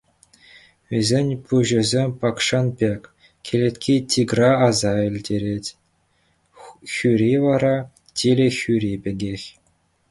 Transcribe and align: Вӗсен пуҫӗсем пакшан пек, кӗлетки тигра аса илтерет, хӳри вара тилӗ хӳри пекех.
Вӗсен 0.93 1.27
пуҫӗсем 1.51 2.09
пакшан 2.23 2.67
пек, 2.79 3.01
кӗлетки 3.49 3.95
тигра 4.15 4.49
аса 4.69 4.93
илтерет, 5.11 5.65
хӳри 6.97 7.33
вара 7.47 7.73
тилӗ 8.21 8.49
хӳри 8.59 8.93
пекех. 9.09 9.43